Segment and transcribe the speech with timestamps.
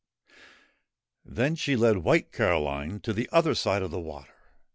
[1.23, 4.33] 'Then she led White Caroline to the other side of the water.